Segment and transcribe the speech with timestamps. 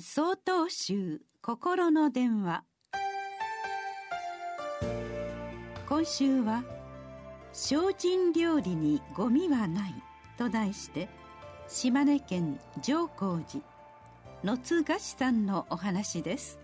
[0.00, 2.62] 総統集心の電話。
[5.88, 6.62] 今週は
[7.52, 9.94] 「精進料理にゴミはない」
[10.38, 11.08] と題して
[11.66, 13.64] 島根県上皇寺
[14.44, 16.60] 野津菓子さんのお話です。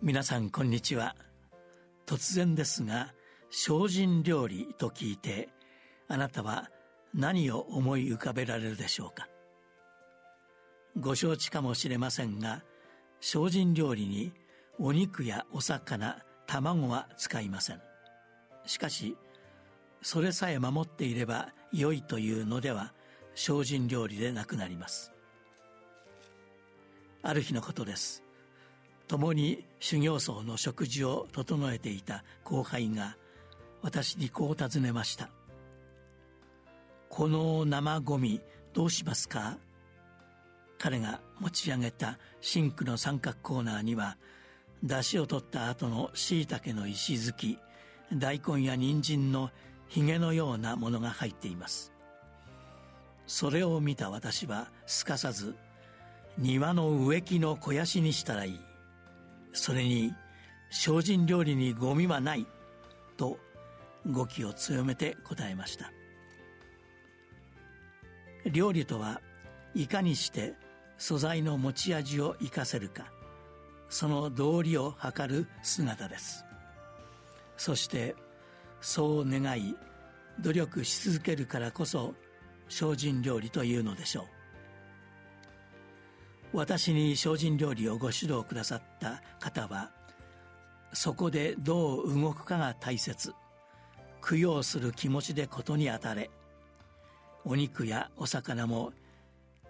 [0.00, 1.16] 皆さんこんにちは。
[2.06, 3.12] 突然ですが
[3.50, 5.48] 精進料理と聞いて
[6.06, 6.70] あなたは
[7.12, 9.28] 何を思い浮かべられるでしょうか？
[11.00, 12.62] ご承知かもしれませんが
[13.20, 14.32] 精進料理に
[14.78, 17.80] お肉やお魚卵は使いません。
[18.66, 19.16] しかし
[20.02, 22.92] それさえ守っていれば良いというのでは
[23.34, 25.12] 精進料理でなくなります。
[27.22, 28.22] ある日のことです。
[29.06, 33.16] 共に修行僧の食事を整えていた後輩が
[33.82, 35.30] 私にこう尋ねました
[37.08, 38.42] 「この生ゴミ
[38.74, 39.58] どうしますか?」
[40.78, 44.16] 彼が持ち上げたシンクの三角コーナーには
[44.82, 47.58] 出汁を取った後の椎茸の石突き
[48.14, 49.50] 大根や人参の
[49.88, 51.92] ひげのようなものが入っています。
[53.26, 55.54] それを見た私はすかさず
[56.38, 58.60] 庭の植木の肥やしにしたらいい。
[59.52, 60.14] それに
[60.70, 62.46] 精進料理にゴミはない
[63.16, 63.38] と
[64.06, 65.92] 語気を強めて答えました。
[68.46, 69.20] 料理とは
[69.74, 70.54] いかにして
[70.98, 73.12] 素材の持ち味を生かせるか
[73.88, 76.44] その道理を図る姿です。
[77.56, 78.14] そして
[78.80, 79.74] そう願い
[80.40, 82.14] 努力し続けるからこそ
[82.68, 84.24] 精進料理というのでしょう。
[86.52, 89.90] 私に精進料理をご指導くださった方は
[90.92, 93.32] そこでどう動くかが大切。
[94.26, 96.30] 供養する気持ちでことに当たれ。
[97.44, 98.92] お肉やお魚も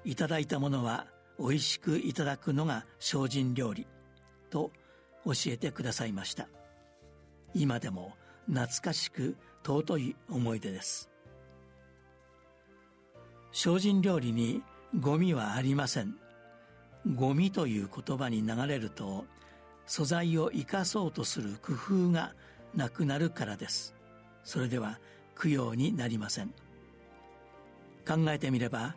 [0.05, 1.07] いただいたものは
[1.39, 3.87] 美味しくいただくのが精進料理
[4.51, 4.73] と
[5.25, 6.49] 教えてくださいました。
[7.55, 8.15] 今でも
[8.47, 11.11] 懐かしく尊い思い出です。
[13.53, 14.63] 精進料理に
[15.01, 16.17] ゴミはありません。
[17.15, 19.25] ゴミという言葉に流れると
[19.87, 22.35] 素材を生かそうとする工夫が
[22.75, 23.95] なくなるからです。
[24.45, 24.99] それでは
[25.41, 26.53] 供養になりません。
[28.07, 28.97] 考えてみれば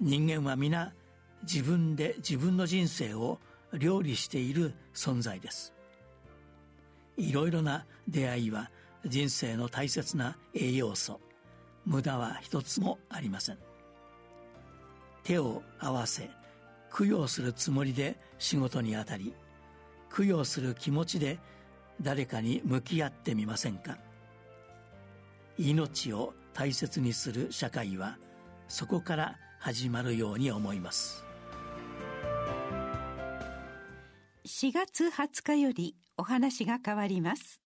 [0.00, 0.92] 人間は皆
[1.44, 3.38] 自分で自分の人生を
[3.72, 5.72] 料理している存在です。
[7.16, 8.70] いろいろな出会いは
[9.04, 11.20] 人生の大切な栄養素。
[11.84, 13.58] 無駄は一つもありません。
[15.22, 16.30] 手を合わせ
[16.96, 19.34] 供養するつもりで仕事にあたり
[20.14, 21.38] 供養する気持ちで
[22.00, 23.98] 誰かに向き合ってみませんか。
[25.58, 28.16] 命を大切にする社会は
[28.68, 31.24] そこから始まるように思います。
[34.46, 37.63] 4月20日よりお話が変わります。